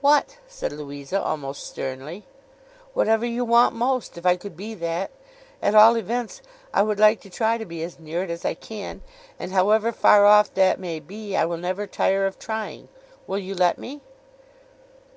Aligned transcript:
'What?' 0.00 0.36
said 0.46 0.70
Louisa, 0.70 1.20
almost 1.20 1.66
sternly. 1.66 2.24
'Whatever 2.94 3.26
you 3.26 3.44
want 3.44 3.74
most, 3.74 4.16
if 4.16 4.24
I 4.24 4.36
could 4.36 4.56
be 4.56 4.72
that. 4.74 5.10
At 5.60 5.74
all 5.74 5.96
events, 5.96 6.42
I 6.72 6.82
would 6.84 7.00
like 7.00 7.20
to 7.22 7.28
try 7.28 7.58
to 7.58 7.64
be 7.66 7.82
as 7.82 7.98
near 7.98 8.22
it 8.22 8.30
as 8.30 8.44
I 8.44 8.54
can. 8.54 9.02
And 9.36 9.50
however 9.50 9.90
far 9.90 10.24
off 10.26 10.54
that 10.54 10.78
may 10.78 11.00
be, 11.00 11.34
I 11.36 11.44
will 11.44 11.56
never 11.56 11.88
tire 11.88 12.24
of 12.24 12.38
trying. 12.38 12.86
Will 13.26 13.38
you 13.40 13.56
let 13.56 13.78
me? 13.78 14.00